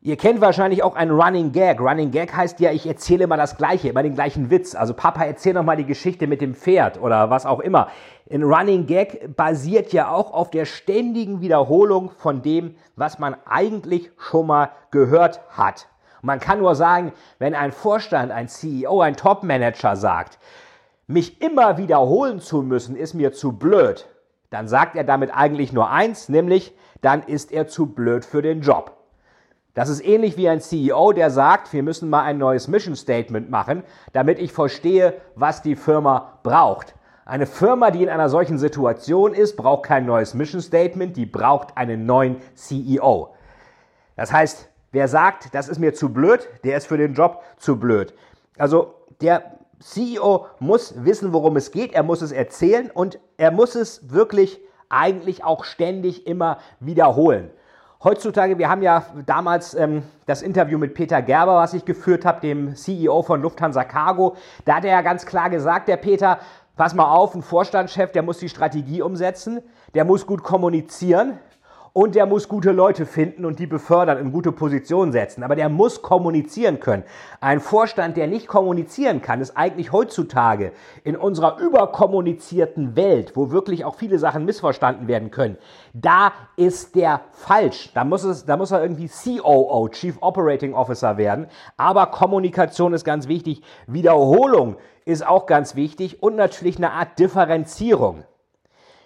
Ihr 0.01 0.15
kennt 0.15 0.39
wahrscheinlich 0.39 0.81
auch 0.81 0.95
einen 0.95 1.11
Running 1.11 1.51
Gag. 1.51 1.81
Running 1.81 2.11
Gag 2.11 2.33
heißt 2.33 2.61
ja, 2.61 2.71
ich 2.71 2.87
erzähle 2.87 3.25
immer 3.25 3.35
das 3.35 3.57
Gleiche, 3.57 3.89
immer 3.89 4.01
den 4.01 4.15
gleichen 4.15 4.49
Witz. 4.49 4.73
Also 4.73 4.93
Papa, 4.93 5.25
erzähl 5.25 5.53
noch 5.53 5.65
mal 5.65 5.75
die 5.75 5.85
Geschichte 5.85 6.25
mit 6.25 6.39
dem 6.39 6.55
Pferd 6.55 7.01
oder 7.01 7.29
was 7.29 7.45
auch 7.45 7.59
immer. 7.59 7.89
Ein 8.31 8.43
Running 8.43 8.85
Gag 8.85 9.35
basiert 9.35 9.91
ja 9.91 10.09
auch 10.09 10.31
auf 10.31 10.51
der 10.51 10.63
ständigen 10.63 11.41
Wiederholung 11.41 12.11
von 12.11 12.41
dem, 12.41 12.75
was 12.95 13.19
man 13.19 13.35
eigentlich 13.45 14.09
schon 14.17 14.47
mal 14.47 14.69
gehört 14.91 15.41
hat. 15.49 15.89
Man 16.21 16.39
kann 16.39 16.59
nur 16.59 16.75
sagen, 16.75 17.11
wenn 17.37 17.53
ein 17.53 17.73
Vorstand, 17.73 18.31
ein 18.31 18.47
CEO, 18.47 19.01
ein 19.01 19.17
Topmanager 19.17 19.97
sagt, 19.97 20.39
mich 21.07 21.41
immer 21.41 21.77
wiederholen 21.77 22.39
zu 22.39 22.61
müssen, 22.61 22.95
ist 22.95 23.15
mir 23.15 23.33
zu 23.33 23.51
blöd, 23.51 24.07
dann 24.49 24.69
sagt 24.69 24.95
er 24.95 25.03
damit 25.03 25.35
eigentlich 25.35 25.73
nur 25.73 25.89
eins, 25.89 26.29
nämlich 26.29 26.73
dann 27.01 27.21
ist 27.21 27.51
er 27.51 27.67
zu 27.67 27.87
blöd 27.87 28.23
für 28.23 28.41
den 28.41 28.61
Job. 28.61 28.98
Das 29.73 29.89
ist 29.89 30.03
ähnlich 30.03 30.35
wie 30.35 30.49
ein 30.49 30.61
CEO, 30.61 31.13
der 31.13 31.29
sagt, 31.29 31.71
wir 31.73 31.83
müssen 31.83 32.09
mal 32.09 32.23
ein 32.23 32.37
neues 32.37 32.67
Mission 32.67 32.95
Statement 32.95 33.49
machen, 33.49 33.83
damit 34.13 34.39
ich 34.39 34.51
verstehe, 34.51 35.13
was 35.35 35.61
die 35.61 35.75
Firma 35.75 36.39
braucht. 36.43 36.95
Eine 37.25 37.45
Firma, 37.45 37.91
die 37.91 38.01
in 38.01 38.09
einer 38.09 38.29
solchen 38.29 38.57
Situation 38.57 39.35
ist, 39.35 39.55
braucht 39.55 39.83
kein 39.83 40.07
neues 40.07 40.33
Mission 40.33 40.61
Statement, 40.61 41.15
die 41.15 41.27
braucht 41.27 41.77
einen 41.77 42.07
neuen 42.07 42.37
CEO. 42.55 43.35
Das 44.15 44.33
heißt, 44.33 44.67
wer 44.91 45.07
sagt, 45.07 45.53
das 45.53 45.69
ist 45.69 45.77
mir 45.77 45.93
zu 45.93 46.11
blöd, 46.11 46.49
der 46.63 46.75
ist 46.75 46.87
für 46.87 46.97
den 46.97 47.13
Job 47.13 47.43
zu 47.57 47.79
blöd. 47.79 48.15
Also 48.57 48.95
der 49.21 49.59
CEO 49.79 50.47
muss 50.59 51.05
wissen, 51.05 51.31
worum 51.31 51.55
es 51.55 51.71
geht, 51.71 51.93
er 51.93 52.03
muss 52.03 52.23
es 52.23 52.31
erzählen 52.31 52.89
und 52.91 53.19
er 53.37 53.51
muss 53.51 53.75
es 53.75 54.11
wirklich 54.11 54.59
eigentlich 54.89 55.43
auch 55.43 55.63
ständig 55.63 56.25
immer 56.25 56.57
wiederholen. 56.79 57.51
Heutzutage, 58.01 58.57
wir 58.57 58.69
haben 58.69 58.81
ja 58.81 59.03
damals 59.25 59.73
ähm, 59.73 60.03
das 60.25 60.41
Interview 60.41 60.77
mit 60.77 60.93
Peter 60.93 61.21
Gerber, 61.21 61.57
was 61.57 61.73
ich 61.73 61.83
geführt 61.83 62.23
habe, 62.23 62.39
dem 62.39 62.73
CEO 62.73 63.23
von 63.23 63.41
Lufthansa 63.41 63.83
Cargo. 63.83 64.37
Da 64.63 64.77
hat 64.77 64.85
er 64.85 64.91
ja 64.91 65.01
ganz 65.01 65.25
klar 65.25 65.49
gesagt, 65.49 65.89
der 65.89 65.97
Peter, 65.97 66.39
pass 66.77 66.93
mal 66.93 67.11
auf, 67.11 67.35
ein 67.35 67.41
Vorstandschef, 67.41 68.13
der 68.13 68.23
muss 68.23 68.37
die 68.37 68.47
Strategie 68.47 69.01
umsetzen, 69.01 69.61
der 69.95 70.05
muss 70.05 70.25
gut 70.25 70.43
kommunizieren, 70.43 71.39
und 71.93 72.15
der 72.15 72.25
muss 72.25 72.47
gute 72.47 72.71
Leute 72.71 73.05
finden 73.05 73.45
und 73.45 73.59
die 73.59 73.67
befördern, 73.67 74.17
in 74.17 74.31
gute 74.31 74.51
Positionen 74.51 75.11
setzen. 75.11 75.43
Aber 75.43 75.55
der 75.55 75.69
muss 75.69 76.01
kommunizieren 76.01 76.79
können. 76.79 77.03
Ein 77.41 77.59
Vorstand, 77.59 78.17
der 78.17 78.27
nicht 78.27 78.47
kommunizieren 78.47 79.21
kann, 79.21 79.41
ist 79.41 79.57
eigentlich 79.57 79.91
heutzutage 79.91 80.71
in 81.03 81.15
unserer 81.15 81.59
überkommunizierten 81.59 82.95
Welt, 82.95 83.35
wo 83.35 83.51
wirklich 83.51 83.85
auch 83.85 83.95
viele 83.95 84.19
Sachen 84.19 84.45
missverstanden 84.45 85.07
werden 85.07 85.31
können, 85.31 85.57
da 85.93 86.31
ist 86.55 86.95
der 86.95 87.21
falsch. 87.31 87.91
Da 87.93 88.03
muss, 88.03 88.23
es, 88.23 88.45
da 88.45 88.57
muss 88.57 88.71
er 88.71 88.81
irgendwie 88.81 89.09
COO, 89.09 89.89
Chief 89.89 90.17
Operating 90.21 90.73
Officer 90.73 91.17
werden. 91.17 91.47
Aber 91.77 92.07
Kommunikation 92.07 92.93
ist 92.93 93.03
ganz 93.03 93.27
wichtig. 93.27 93.61
Wiederholung 93.87 94.77
ist 95.05 95.25
auch 95.25 95.45
ganz 95.45 95.75
wichtig 95.75 96.21
und 96.21 96.35
natürlich 96.35 96.77
eine 96.77 96.91
Art 96.91 97.17
Differenzierung. 97.17 98.23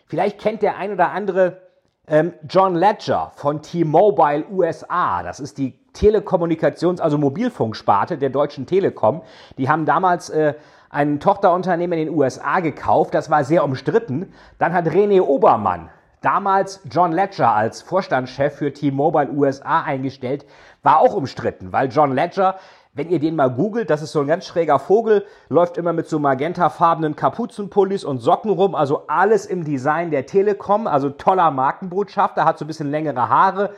Vielleicht 0.05 0.39
kennt 0.39 0.61
der 0.61 0.77
ein 0.77 0.91
oder 0.91 1.11
andere 1.11 1.62
ähm, 2.07 2.33
John 2.47 2.75
Ledger 2.75 3.31
von 3.35 3.61
T-Mobile 3.61 4.45
USA, 4.51 5.23
das 5.23 5.39
ist 5.39 5.57
die 5.57 5.79
Telekommunikations-, 5.95 6.99
also 6.99 7.17
Mobilfunksparte 7.17 8.17
der 8.17 8.29
Deutschen 8.29 8.65
Telekom. 8.65 9.21
Die 9.57 9.69
haben 9.69 9.85
damals 9.85 10.29
äh, 10.29 10.55
ein 10.89 11.19
Tochterunternehmen 11.19 11.97
in 11.97 12.07
den 12.07 12.15
USA 12.15 12.59
gekauft, 12.59 13.13
das 13.13 13.29
war 13.29 13.43
sehr 13.43 13.63
umstritten. 13.63 14.33
Dann 14.59 14.73
hat 14.73 14.87
René 14.87 15.21
Obermann 15.21 15.89
damals 16.21 16.81
John 16.89 17.11
Ledger 17.11 17.53
als 17.53 17.81
Vorstandschef 17.81 18.55
für 18.55 18.73
T-Mobile 18.73 19.31
USA 19.31 19.81
eingestellt, 19.83 20.45
war 20.81 20.99
auch 20.99 21.13
umstritten, 21.13 21.71
weil 21.71 21.89
John 21.89 22.13
Ledger 22.13 22.55
wenn 22.93 23.09
ihr 23.09 23.19
den 23.19 23.35
mal 23.35 23.49
googelt, 23.49 23.89
das 23.89 24.03
ist 24.03 24.11
so 24.11 24.21
ein 24.21 24.27
ganz 24.27 24.45
schräger 24.45 24.77
Vogel, 24.77 25.25
läuft 25.49 25.77
immer 25.77 25.93
mit 25.93 26.07
so 26.07 26.19
magentafarbenen 26.19 27.15
Kapuzenpullis 27.15 28.03
und 28.03 28.19
Socken 28.19 28.51
rum, 28.51 28.75
also 28.75 29.03
alles 29.07 29.47
im 29.47 29.63
Design 29.63 30.11
der 30.11 30.27
Telekom, 30.27 30.85
also 30.85 31.09
toller 31.09 31.49
Markenbotschafter, 31.49 32.45
hat 32.45 32.59
so 32.59 32.65
ein 32.65 32.67
bisschen 32.67 32.91
längere 32.91 33.29
Haare 33.29 33.71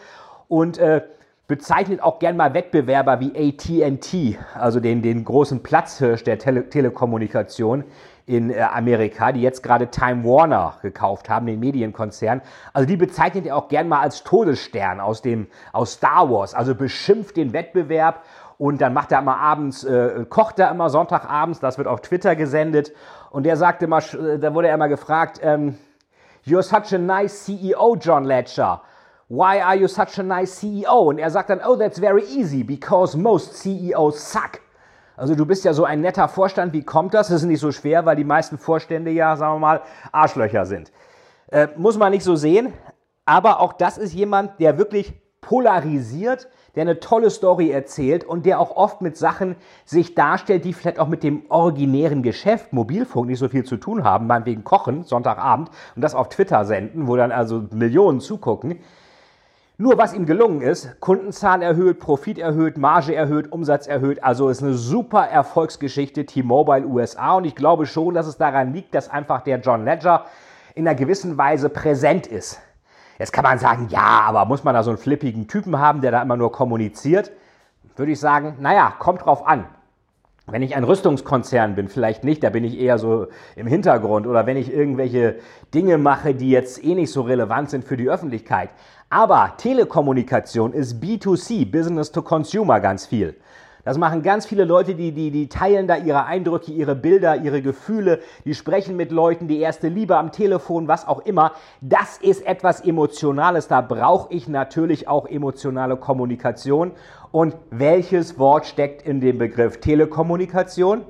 und 0.49 0.77
äh, 0.77 1.01
bezeichnet 1.47 2.01
auch 2.01 2.19
gern 2.19 2.35
mal 2.35 2.53
Wettbewerber 2.53 3.21
wie 3.21 3.31
AT&T, 3.35 4.37
also 4.53 4.81
den, 4.81 5.01
den 5.01 5.23
großen 5.23 5.63
Platzhirsch 5.63 6.23
der 6.23 6.37
Tele 6.37 6.69
Telekommunikation 6.69 7.85
in 8.25 8.49
äh, 8.49 8.59
Amerika, 8.61 9.31
die 9.31 9.41
jetzt 9.41 9.61
gerade 9.61 9.87
Time 9.87 10.23
Warner 10.23 10.77
gekauft 10.81 11.29
haben, 11.29 11.45
den 11.45 11.59
Medienkonzern. 11.59 12.41
Also 12.73 12.87
die 12.87 12.97
bezeichnet 12.97 13.45
er 13.45 13.55
auch 13.55 13.67
gern 13.67 13.87
mal 13.87 14.01
als 14.01 14.23
Todesstern 14.23 14.99
aus 14.99 15.21
dem 15.21 15.47
aus 15.71 15.93
Star 15.93 16.29
Wars, 16.31 16.55
also 16.55 16.73
beschimpft 16.73 17.37
den 17.37 17.53
Wettbewerb 17.53 18.23
und 18.57 18.81
dann 18.81 18.93
macht 18.93 19.11
er 19.11 19.19
immer 19.19 19.37
abends, 19.37 19.83
äh, 19.83 20.25
kocht 20.29 20.59
er 20.59 20.71
immer 20.71 20.89
Sonntagabends, 20.89 21.59
das 21.59 21.77
wird 21.77 21.87
auf 21.87 22.01
Twitter 22.01 22.35
gesendet. 22.35 22.93
Und 23.31 23.43
der 23.43 23.57
sagte 23.57 23.85
immer, 23.85 23.99
äh, 23.99 24.39
da 24.39 24.53
wurde 24.53 24.69
er 24.69 24.75
immer 24.75 24.87
gefragt, 24.87 25.39
ähm, 25.43 25.77
You're 26.45 26.61
such 26.61 26.93
a 26.93 26.99
nice 26.99 27.45
CEO, 27.45 27.95
John 27.99 28.23
Ledger. 28.23 28.81
Why 29.27 29.59
are 29.59 29.75
you 29.75 29.87
such 29.87 30.19
a 30.19 30.23
nice 30.23 30.59
CEO? 30.59 31.09
Und 31.09 31.17
er 31.17 31.31
sagt 31.31 31.49
dann, 31.49 31.59
oh, 31.65 31.75
that's 31.75 31.99
very 31.99 32.23
easy, 32.23 32.63
because 32.63 33.17
most 33.17 33.55
CEOs 33.55 34.31
suck. 34.31 34.61
Also 35.17 35.33
du 35.33 35.45
bist 35.45 35.65
ja 35.65 35.73
so 35.73 35.85
ein 35.85 36.01
netter 36.01 36.27
Vorstand, 36.27 36.73
wie 36.73 36.83
kommt 36.83 37.15
das? 37.15 37.29
Das 37.29 37.41
ist 37.41 37.47
nicht 37.47 37.61
so 37.61 37.71
schwer, 37.71 38.05
weil 38.05 38.15
die 38.15 38.23
meisten 38.23 38.59
Vorstände 38.59 39.09
ja, 39.09 39.35
sagen 39.35 39.55
wir 39.55 39.59
mal, 39.59 39.81
Arschlöcher 40.11 40.65
sind. 40.65 40.91
Äh, 41.47 41.69
muss 41.77 41.97
man 41.97 42.11
nicht 42.11 42.23
so 42.23 42.35
sehen, 42.35 42.73
aber 43.25 43.59
auch 43.59 43.73
das 43.73 43.97
ist 43.97 44.13
jemand, 44.13 44.59
der 44.59 44.77
wirklich 44.77 45.13
polarisiert, 45.41 46.47
der 46.75 46.81
eine 46.81 46.99
tolle 46.99 47.29
Story 47.29 47.71
erzählt 47.71 48.23
und 48.23 48.45
der 48.45 48.59
auch 48.59 48.75
oft 48.75 49.01
mit 49.01 49.17
Sachen 49.17 49.55
sich 49.85 50.15
darstellt, 50.15 50.65
die 50.65 50.73
vielleicht 50.73 50.99
auch 50.99 51.07
mit 51.07 51.23
dem 51.23 51.43
originären 51.49 52.23
Geschäft 52.23 52.73
Mobilfunk 52.73 53.27
nicht 53.27 53.39
so 53.39 53.49
viel 53.49 53.63
zu 53.63 53.77
tun 53.77 54.03
haben, 54.03 54.27
meinetwegen 54.27 54.63
kochen 54.63 55.03
Sonntagabend 55.03 55.69
und 55.95 56.01
das 56.01 56.15
auf 56.15 56.29
Twitter 56.29 56.65
senden, 56.65 57.07
wo 57.07 57.15
dann 57.15 57.31
also 57.31 57.63
Millionen 57.71 58.19
zugucken. 58.19 58.79
Nur 59.77 59.97
was 59.97 60.13
ihm 60.13 60.25
gelungen 60.25 60.61
ist, 60.61 61.01
Kundenzahl 61.01 61.61
erhöht, 61.61 61.99
Profit 61.99 62.37
erhöht, 62.37 62.77
Marge 62.77 63.13
erhöht, 63.13 63.51
Umsatz 63.51 63.87
erhöht. 63.87 64.23
Also 64.23 64.47
ist 64.47 64.63
eine 64.63 64.73
super 64.73 65.27
Erfolgsgeschichte 65.27 66.25
T-Mobile 66.25 66.85
USA 66.85 67.35
und 67.35 67.43
ich 67.43 67.55
glaube 67.55 67.85
schon, 67.85 68.13
dass 68.13 68.25
es 68.25 68.37
daran 68.37 68.73
liegt, 68.73 68.95
dass 68.95 69.09
einfach 69.09 69.41
der 69.41 69.59
John 69.59 69.83
Ledger 69.83 70.25
in 70.75 70.87
einer 70.87 70.95
gewissen 70.95 71.37
Weise 71.37 71.67
präsent 71.67 72.25
ist. 72.25 72.61
Jetzt 73.17 73.31
kann 73.31 73.43
man 73.43 73.59
sagen, 73.59 73.87
ja, 73.89 74.21
aber 74.25 74.45
muss 74.45 74.63
man 74.63 74.73
da 74.73 74.83
so 74.83 74.91
einen 74.91 74.97
flippigen 74.97 75.47
Typen 75.47 75.79
haben, 75.79 76.01
der 76.01 76.11
da 76.11 76.21
immer 76.21 76.37
nur 76.37 76.51
kommuniziert? 76.51 77.31
Würde 77.95 78.11
ich 78.11 78.19
sagen, 78.19 78.57
naja, 78.59 78.93
kommt 78.99 79.25
drauf 79.25 79.47
an. 79.47 79.65
Wenn 80.47 80.61
ich 80.61 80.75
ein 80.75 80.83
Rüstungskonzern 80.83 81.75
bin, 81.75 81.87
vielleicht 81.87 82.23
nicht, 82.23 82.43
da 82.43 82.51
bin 82.51 82.63
ich 82.63 82.77
eher 82.77 82.99
so 82.99 83.27
im 83.55 83.65
Hintergrund. 83.65 84.27
Oder 84.27 84.45
wenn 84.45 84.57
ich 84.57 84.71
irgendwelche 84.71 85.37
Dinge 85.73 85.97
mache, 85.97 86.35
die 86.35 86.51
jetzt 86.51 86.83
eh 86.83 86.93
nicht 86.93 87.11
so 87.11 87.21
relevant 87.21 87.71
sind 87.71 87.83
für 87.83 87.97
die 87.97 88.09
Öffentlichkeit. 88.09 88.69
Aber 89.09 89.53
Telekommunikation 89.57 90.73
ist 90.73 91.01
B2C, 91.01 91.71
Business 91.71 92.11
to 92.11 92.21
Consumer 92.21 92.79
ganz 92.79 93.07
viel. 93.07 93.35
Das 93.85 93.99
machen 93.99 94.23
ganz 94.23 94.47
viele 94.47 94.65
Leute, 94.65 94.95
die, 94.95 95.11
die, 95.11 95.29
die 95.29 95.47
teilen 95.47 95.87
da 95.87 95.95
ihre 95.95 96.25
Eindrücke, 96.25 96.71
ihre 96.71 96.95
Bilder, 96.95 97.37
ihre 97.37 97.61
Gefühle, 97.61 98.19
die 98.43 98.55
sprechen 98.55 98.95
mit 98.95 99.11
Leuten, 99.11 99.47
die 99.47 99.59
erste 99.59 99.89
Liebe 99.89 100.17
am 100.17 100.31
Telefon, 100.31 100.87
was 100.87 101.07
auch 101.07 101.19
immer. 101.19 101.51
Das 101.81 102.17
ist 102.17 102.43
etwas 102.47 102.81
Emotionales. 102.81 103.67
Da 103.67 103.81
brauche 103.81 104.33
ich 104.33 104.47
natürlich 104.47 105.07
auch 105.07 105.27
emotionale 105.27 105.97
Kommunikation. 105.97 106.93
Und 107.31 107.55
welches 107.69 108.39
Wort 108.39 108.65
steckt 108.65 109.03
in 109.03 109.21
dem 109.21 109.37
Begriff 109.37 109.79
Telekommunikation? 109.79 111.05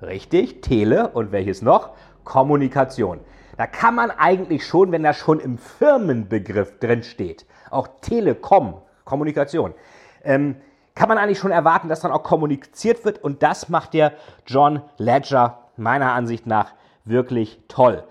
Richtig, 0.00 0.62
Tele 0.62 1.08
und 1.08 1.32
welches 1.32 1.60
noch? 1.60 1.90
Kommunikation. 2.22 3.18
Da 3.56 3.66
kann 3.66 3.96
man 3.96 4.12
eigentlich 4.12 4.64
schon, 4.64 4.92
wenn 4.92 5.02
das 5.02 5.16
schon 5.16 5.40
im 5.40 5.58
Firmenbegriff 5.58 6.78
drin 6.78 7.02
steht, 7.02 7.46
auch 7.68 7.88
Telekom, 8.00 8.74
Kommunikation, 9.04 9.74
ähm, 10.22 10.54
kann 10.94 11.08
man 11.08 11.18
eigentlich 11.18 11.38
schon 11.38 11.50
erwarten, 11.50 11.88
dass 11.88 12.00
dann 12.00 12.12
auch 12.12 12.22
kommuniziert 12.22 13.04
wird. 13.04 13.22
Und 13.22 13.42
das 13.42 13.68
macht 13.68 13.94
der 13.94 14.12
John 14.46 14.82
Ledger 14.98 15.58
meiner 15.76 16.12
Ansicht 16.12 16.46
nach 16.46 16.72
wirklich 17.04 17.60
toll. 17.68 18.04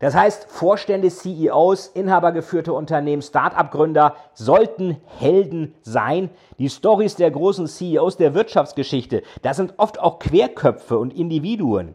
Das 0.00 0.14
heißt, 0.14 0.50
Vorstände, 0.50 1.10
CEOs, 1.10 1.88
inhabergeführte 1.88 2.72
Unternehmen, 2.72 3.20
Start-up-Gründer 3.20 4.16
sollten 4.32 4.96
Helden 5.18 5.74
sein. 5.82 6.30
Die 6.58 6.70
Stories 6.70 7.16
der 7.16 7.30
großen 7.30 7.66
CEOs 7.66 8.16
der 8.16 8.32
Wirtschaftsgeschichte, 8.32 9.22
das 9.42 9.58
sind 9.58 9.74
oft 9.76 10.00
auch 10.00 10.18
Querköpfe 10.18 10.98
und 10.98 11.12
Individuen. 11.12 11.94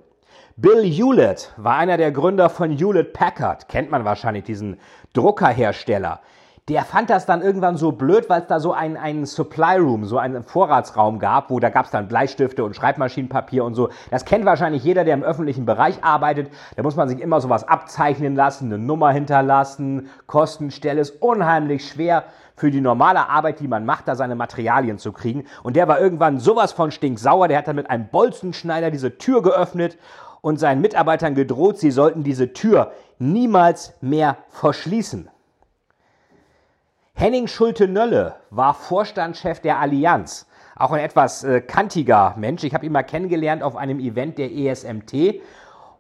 Bill 0.56 0.84
Hewlett 0.84 1.52
war 1.58 1.78
einer 1.78 1.98
der 1.98 2.12
Gründer 2.12 2.50
von 2.50 2.78
Hewlett 2.78 3.12
Packard, 3.12 3.68
kennt 3.70 3.90
man 3.90 4.06
wahrscheinlich 4.06 4.44
diesen 4.44 4.80
Druckerhersteller 5.14 6.22
der 6.68 6.84
fand 6.84 7.12
das 7.12 7.28
dann 7.28 7.44
irgendwann 7.44 7.78
so 7.78 7.92
blöd, 7.92 8.28
weil 8.28 8.42
es 8.42 8.48
da 8.48 8.60
so 8.60 8.74
einen, 8.74 8.98
einen 8.98 9.28
Supply 9.28 9.78
Room, 9.78 10.06
so 10.06 10.18
einen 10.18 10.44
Vorratsraum 10.44 11.20
gab, 11.20 11.52
wo 11.52 11.60
da 11.60 11.70
gab 11.70 11.86
es 11.86 11.92
dann 11.92 12.08
Bleistifte 12.08 12.64
und 12.64 12.76
Schreibmaschinenpapier 12.76 13.64
und 13.64 13.76
so. 13.76 13.90
Das 14.10 14.26
kennt 14.26 14.46
wahrscheinlich 14.46 14.84
jeder, 14.84 15.04
der 15.04 15.14
im 15.14 15.22
öffentlichen 15.22 15.68
Bereich 15.68 16.04
arbeitet. 16.04 16.52
Da 16.76 16.82
muss 16.82 16.96
man 16.96 17.08
sich 17.08 17.20
immer 17.20 17.40
sowas 17.40 17.68
abzeichnen 17.68 18.36
lassen, 18.36 18.66
eine 18.66 18.80
Nummer 18.80 19.12
hinterlassen, 19.12 20.10
Kostenstelle 20.26 21.02
ist 21.02 21.22
unheimlich 21.22 21.88
schwer 21.88 22.24
für 22.56 22.72
die 22.72 22.82
normale 22.82 23.30
Arbeit, 23.30 23.60
die 23.60 23.68
man 23.68 23.86
macht, 23.86 24.08
da 24.08 24.16
seine 24.16 24.34
Materialien 24.34 24.98
zu 24.98 25.12
kriegen. 25.12 25.44
Und 25.62 25.76
der 25.76 25.88
war 25.88 26.00
irgendwann 26.00 26.40
sowas 26.40 26.72
von 26.72 26.90
stinksauer, 26.90 27.48
der 27.48 27.60
hat 27.60 27.68
dann 27.68 27.76
mit 27.76 27.92
einem 27.92 28.08
Bolzenschneider 28.08 28.90
diese 28.90 29.20
Tür 29.20 29.44
geöffnet 29.44 30.00
und 30.42 30.60
seinen 30.60 30.82
Mitarbeitern 30.82 31.36
gedroht, 31.36 31.78
sie 31.78 31.92
sollten 31.92 32.24
diese 32.24 32.54
Tür 32.54 32.92
niemals 33.20 33.94
mehr 34.02 34.38
verschließen. 34.50 35.30
Henning 37.18 37.48
Schulte-Nölle 37.48 38.36
war 38.50 38.74
Vorstandschef 38.74 39.62
der 39.62 39.80
Allianz. 39.80 40.48
Auch 40.76 40.92
ein 40.92 41.00
etwas 41.00 41.46
äh, 41.46 41.62
kantiger 41.62 42.36
Mensch. 42.38 42.66
Ich 42.66 42.74
habe 42.74 42.86
ihn 42.86 42.92
mal 42.92 43.04
kennengelernt 43.04 43.64
auf 43.64 43.78
einem 43.78 44.02
Event 44.02 44.38
der 44.38 44.52
ESMT. 44.52 45.42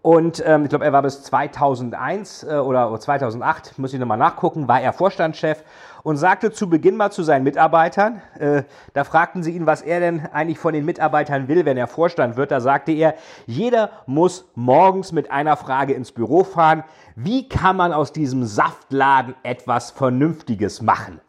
Und 0.06 0.44
ähm, 0.46 0.66
ich 0.66 0.70
glaube, 0.70 0.86
er 0.86 0.94
war 0.94 1.02
bis 1.02 1.24
2001 1.24 2.44
äh, 2.44 2.58
oder 2.58 2.96
2008, 2.96 3.80
muss 3.80 3.92
ich 3.92 4.00
nochmal 4.00 4.20
nachgucken, 4.20 4.68
war 4.68 4.80
er 4.80 4.94
Vorstandschef 4.94 5.64
und 6.04 6.18
sagte 6.18 6.52
zu 6.52 6.70
Beginn 6.70 6.96
mal 6.96 7.10
zu 7.10 7.24
seinen 7.24 7.44
Mitarbeitern, 7.44 8.22
äh, 8.38 8.62
da 8.94 9.04
fragten 9.04 9.42
sie 9.42 9.56
ihn, 9.56 9.66
was 9.66 9.82
er 9.82 10.00
denn 10.00 10.28
eigentlich 10.32 10.60
von 10.60 10.76
den 10.76 10.86
Mitarbeitern 10.86 11.48
will, 11.48 11.66
wenn 11.66 11.76
er 11.76 11.88
Vorstand 11.88 12.38
wird. 12.38 12.52
Da 12.52 12.60
sagte 12.60 12.92
er, 12.92 13.16
jeder 13.48 13.90
muss 14.06 14.48
morgens 14.54 15.12
mit 15.12 15.32
einer 15.32 15.58
Frage 15.58 15.94
ins 15.94 16.12
Büro 16.12 16.44
fahren, 16.44 16.84
wie 17.16 17.50
kann 17.50 17.76
man 17.76 17.92
aus 17.92 18.14
diesem 18.14 18.44
Saftladen 18.44 19.34
etwas 19.42 19.90
Vernünftiges 19.90 20.84
machen? 20.84 21.20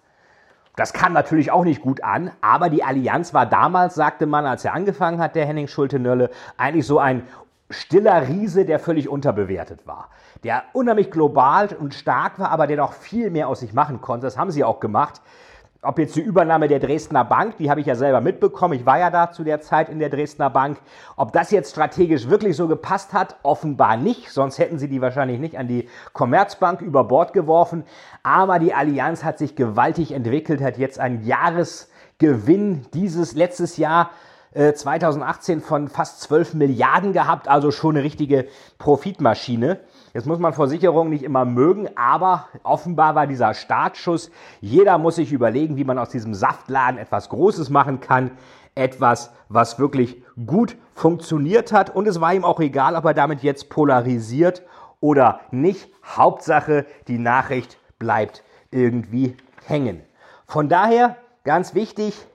Das 0.76 0.92
kam 0.92 1.14
natürlich 1.14 1.50
auch 1.50 1.64
nicht 1.64 1.80
gut 1.80 2.04
an, 2.04 2.30
aber 2.42 2.68
die 2.68 2.84
Allianz 2.84 3.32
war 3.32 3.46
damals, 3.46 3.94
sagte 3.94 4.26
man, 4.26 4.44
als 4.44 4.66
er 4.66 4.74
angefangen 4.74 5.18
hat, 5.18 5.34
der 5.34 5.46
Henning 5.46 5.68
Schulte-Nölle, 5.68 6.28
eigentlich 6.58 6.86
so 6.86 6.98
ein 6.98 7.22
stiller 7.70 8.28
Riese, 8.28 8.64
der 8.64 8.78
völlig 8.78 9.08
unterbewertet 9.08 9.86
war. 9.86 10.10
Der 10.44 10.64
unheimlich 10.72 11.10
global 11.10 11.68
und 11.78 11.94
stark 11.94 12.38
war, 12.38 12.50
aber 12.50 12.66
der 12.66 12.76
noch 12.76 12.92
viel 12.92 13.30
mehr 13.30 13.48
aus 13.48 13.60
sich 13.60 13.72
machen 13.72 14.00
konnte. 14.00 14.26
Das 14.26 14.38
haben 14.38 14.50
sie 14.50 14.64
auch 14.64 14.80
gemacht. 14.80 15.20
Ob 15.82 15.98
jetzt 15.98 16.16
die 16.16 16.20
Übernahme 16.20 16.68
der 16.68 16.80
Dresdner 16.80 17.24
Bank, 17.24 17.58
die 17.58 17.70
habe 17.70 17.80
ich 17.80 17.86
ja 17.86 17.94
selber 17.94 18.20
mitbekommen, 18.20 18.74
ich 18.74 18.86
war 18.86 18.98
ja 18.98 19.10
da 19.10 19.30
zu 19.30 19.44
der 19.44 19.60
Zeit 19.60 19.88
in 19.88 19.98
der 19.98 20.08
Dresdner 20.08 20.50
Bank, 20.50 20.78
ob 21.16 21.32
das 21.32 21.50
jetzt 21.50 21.70
strategisch 21.70 22.28
wirklich 22.28 22.56
so 22.56 22.66
gepasst 22.66 23.12
hat, 23.12 23.36
offenbar 23.42 23.96
nicht, 23.96 24.30
sonst 24.30 24.58
hätten 24.58 24.78
sie 24.78 24.88
die 24.88 25.00
wahrscheinlich 25.00 25.38
nicht 25.38 25.58
an 25.58 25.68
die 25.68 25.88
Commerzbank 26.12 26.80
über 26.80 27.04
Bord 27.04 27.32
geworfen. 27.32 27.84
Aber 28.22 28.58
die 28.58 28.74
Allianz 28.74 29.22
hat 29.22 29.38
sich 29.38 29.54
gewaltig 29.54 30.12
entwickelt, 30.12 30.60
hat 30.60 30.78
jetzt 30.78 30.98
einen 30.98 31.24
Jahresgewinn 31.24 32.86
dieses 32.92 33.34
letztes 33.34 33.76
Jahr 33.76 34.10
2018 34.56 35.58
äh, 35.58 35.60
von 35.60 35.88
fast 35.88 36.20
12 36.22 36.54
Milliarden 36.54 37.12
gehabt, 37.12 37.46
also 37.46 37.70
schon 37.70 37.96
eine 37.96 38.04
richtige 38.04 38.46
Profitmaschine. 38.78 39.80
Jetzt 40.14 40.26
muss 40.26 40.38
man 40.38 40.54
Versicherungen 40.54 41.10
nicht 41.10 41.24
immer 41.24 41.44
mögen, 41.44 41.90
aber 41.94 42.46
offenbar 42.62 43.14
war 43.14 43.26
dieser 43.26 43.52
Startschuss. 43.52 44.30
Jeder 44.62 44.96
muss 44.96 45.16
sich 45.16 45.32
überlegen, 45.32 45.76
wie 45.76 45.84
man 45.84 45.98
aus 45.98 46.08
diesem 46.08 46.32
Saftladen 46.32 46.98
etwas 46.98 47.28
Großes 47.28 47.68
machen 47.68 48.00
kann. 48.00 48.30
Etwas, 48.74 49.30
was 49.48 49.78
wirklich 49.78 50.22
gut 50.46 50.76
funktioniert 50.94 51.72
hat. 51.72 51.94
Und 51.94 52.08
es 52.08 52.20
war 52.20 52.32
ihm 52.32 52.44
auch 52.44 52.60
egal, 52.60 52.94
ob 52.96 53.04
er 53.04 53.14
damit 53.14 53.42
jetzt 53.42 53.68
polarisiert 53.68 54.62
oder 55.00 55.40
nicht. 55.50 55.90
Hauptsache, 56.04 56.86
die 57.08 57.18
Nachricht 57.18 57.78
bleibt 57.98 58.42
irgendwie 58.70 59.36
hängen. 59.66 60.00
Von 60.46 60.68
daher, 60.68 61.16
ganz 61.44 61.74
wichtig, 61.74 62.26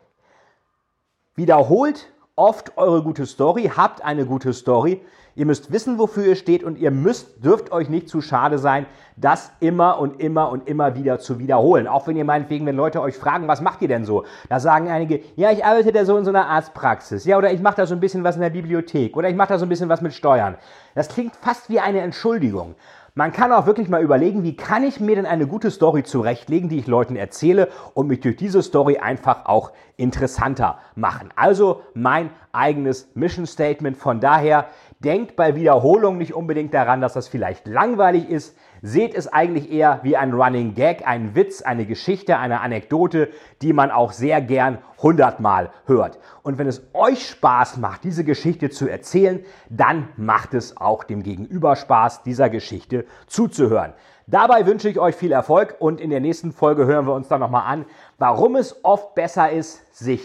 Wiederholt 1.35 2.11
oft 2.35 2.77
eure 2.77 3.03
gute 3.03 3.25
Story, 3.25 3.71
habt 3.73 4.03
eine 4.03 4.25
gute 4.25 4.51
Story. 4.51 5.00
Ihr 5.33 5.45
müsst 5.45 5.71
wissen, 5.71 5.97
wofür 5.97 6.25
ihr 6.25 6.35
steht 6.35 6.61
und 6.61 6.77
ihr 6.77 6.91
müsst, 6.91 7.45
dürft 7.45 7.71
euch 7.71 7.88
nicht 7.88 8.09
zu 8.09 8.19
schade 8.19 8.57
sein, 8.57 8.85
das 9.15 9.53
immer 9.61 9.97
und 9.97 10.19
immer 10.19 10.51
und 10.51 10.67
immer 10.67 10.93
wieder 10.95 11.19
zu 11.19 11.39
wiederholen. 11.39 11.88
Auch 11.88 12.05
wenn 12.05 12.17
ihr 12.17 12.25
meinetwegen, 12.25 12.65
wenn 12.65 12.75
Leute 12.75 13.01
euch 13.01 13.15
fragen, 13.15 13.47
was 13.47 13.61
macht 13.61 13.81
ihr 13.81 13.88
denn 13.88 14.03
so? 14.03 14.25
Da 14.50 14.59
sagen 14.59 14.89
einige, 14.89 15.21
ja, 15.38 15.51
ich 15.51 15.63
arbeite 15.63 15.93
da 15.93 16.03
so 16.03 16.17
in 16.17 16.25
so 16.25 16.31
einer 16.31 16.47
Arztpraxis. 16.47 17.23
Ja, 17.23 17.38
oder 17.38 17.53
ich 17.53 17.61
mache 17.61 17.77
da 17.77 17.85
so 17.85 17.93
ein 17.93 18.01
bisschen 18.01 18.25
was 18.25 18.35
in 18.35 18.41
der 18.41 18.50
Bibliothek. 18.50 19.15
Oder 19.15 19.29
ich 19.29 19.35
mache 19.38 19.50
da 19.50 19.57
so 19.57 19.65
ein 19.65 19.69
bisschen 19.69 19.88
was 19.88 20.01
mit 20.01 20.13
Steuern. 20.13 20.57
Das 20.95 21.07
klingt 21.07 21.38
fast 21.38 21.69
wie 21.69 21.79
eine 21.79 22.01
Entschuldigung. 22.01 22.75
Man 23.13 23.33
kann 23.33 23.51
auch 23.51 23.65
wirklich 23.65 23.89
mal 23.89 24.01
überlegen, 24.01 24.43
wie 24.43 24.55
kann 24.55 24.85
ich 24.85 25.01
mir 25.01 25.15
denn 25.15 25.25
eine 25.25 25.45
gute 25.45 25.69
Story 25.69 26.03
zurechtlegen, 26.03 26.69
die 26.69 26.79
ich 26.79 26.87
Leuten 26.87 27.17
erzähle 27.17 27.67
und 27.93 28.07
mich 28.07 28.21
durch 28.21 28.37
diese 28.37 28.63
Story 28.63 28.99
einfach 28.99 29.47
auch 29.47 29.73
interessanter 29.97 30.79
machen. 30.95 31.29
Also 31.35 31.81
mein 31.93 32.29
eigenes 32.53 33.09
Mission 33.13 33.45
Statement. 33.45 33.97
Von 33.97 34.21
daher 34.21 34.67
denkt 35.03 35.36
bei 35.36 35.55
Wiederholung 35.55 36.17
nicht 36.17 36.34
unbedingt 36.34 36.74
daran, 36.74 37.01
dass 37.01 37.13
das 37.13 37.27
vielleicht 37.27 37.67
langweilig 37.67 38.29
ist. 38.29 38.55
Seht 38.81 39.13
es 39.13 39.27
eigentlich 39.27 39.72
eher 39.72 40.00
wie 40.03 40.17
ein 40.17 40.34
Running 40.34 40.74
Gag, 40.74 41.08
ein 41.08 41.36
Witz, 41.36 41.62
eine 41.62 41.86
Geschichte, 41.86 42.38
eine 42.38 42.62
Anekdote, 42.62 43.29
die 43.62 43.74
man 43.74 43.92
auch 43.92 44.11
sehr 44.11 44.42
gern 44.42 44.79
hundertmal 45.01 45.72
hört. 45.85 46.20
Und 46.44 46.57
wenn 46.57 46.68
es 46.68 46.90
euch 46.94 47.27
Spaß 47.27 47.77
macht, 47.77 48.03
diese 48.03 48.24
Geschichte 48.24 48.70
zu 48.70 48.87
erzählen, 48.87 49.44
dann 49.70 50.09
macht 50.18 50.53
es 50.53 50.77
auch 50.77 51.03
dem 51.03 51.24
Gegenüber 51.24 51.75
Spaß, 51.75 52.24
dieser 52.24 52.50
Geschichte 52.50 53.05
zuzuhören. 53.27 53.94
Dabei 54.27 54.66
wünsche 54.66 54.90
ich 54.90 55.00
euch 55.00 55.16
viel 55.16 55.31
Erfolg 55.31 55.75
und 55.79 56.00
in 56.00 56.09
der 56.09 56.20
nächsten 56.20 56.51
Folge 56.51 56.85
hören 56.85 57.05
wir 57.05 57.14
uns 57.14 57.27
dann 57.27 57.40
nochmal 57.42 57.72
an, 57.72 57.85
warum 58.18 58.55
es 58.55 58.83
oft 58.83 59.14
besser 59.16 59.51
ist, 59.51 59.94
sich 59.94 60.22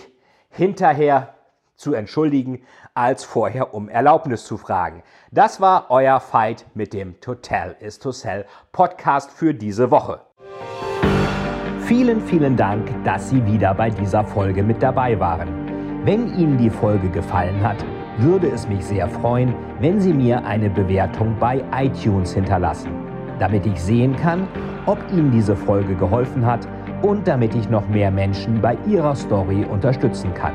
hinterher 0.51 1.35
zu 1.77 1.93
entschuldigen, 1.93 2.63
als 2.97 3.25
vorher 3.25 3.75
um 3.75 3.89
Erlaubnis 3.89 4.45
zu 4.45 4.57
fragen. 4.57 5.03
Das 5.31 5.61
war 5.61 5.87
euer 5.91 6.19
Fight 6.21 6.67
mit 6.75 6.93
dem 6.93 7.21
Total 7.21 7.77
is 7.81 7.99
to 7.99 8.13
Sell 8.13 8.47
Podcast 8.73 9.31
für 9.31 9.53
diese 9.55 9.91
Woche. 9.91 10.21
Vielen, 11.81 12.21
vielen 12.21 12.57
Dank, 12.57 12.89
dass 13.05 13.31
Sie 13.31 13.45
wieder 13.47 13.73
bei 13.75 13.91
dieser 13.91 14.25
Folge 14.25 14.63
mit 14.63 14.83
dabei 14.83 15.21
waren. 15.21 16.05
Wenn 16.05 16.37
Ihnen 16.37 16.59
die 16.59 16.71
Folge 16.71 17.09
gefallen 17.11 17.63
hat, 17.63 17.85
würde 18.19 18.49
es 18.49 18.67
mich 18.67 18.85
sehr 18.85 19.09
freuen, 19.09 19.55
wenn 19.81 20.01
Sie 20.01 20.13
mir 20.13 20.45
eine 20.45 20.71
Bewertung 20.71 21.37
bei 21.39 21.63
iTunes 21.73 22.33
hinterlassen, 22.33 22.91
damit 23.39 23.67
ich 23.67 23.81
sehen 23.81 24.17
kann, 24.17 24.49
ob 24.87 24.99
Ihnen 25.13 25.31
diese 25.31 25.55
Folge 25.55 25.95
geholfen 25.95 26.45
hat 26.47 26.67
und 27.03 27.29
damit 27.29 27.55
ich 27.55 27.69
noch 27.69 27.87
mehr 27.89 28.11
Menschen 28.11 28.61
bei 28.61 28.77
ihrer 28.87 29.15
Story 29.15 29.65
unterstützen 29.65 30.33
kann. 30.35 30.55